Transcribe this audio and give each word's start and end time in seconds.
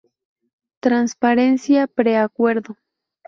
Transparencia 0.79 1.85
Pre-Acuerdo. 1.85 2.75